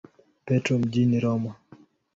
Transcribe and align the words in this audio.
Petro 0.45 0.77
mjini 0.79 1.19
Roma. 1.19 1.55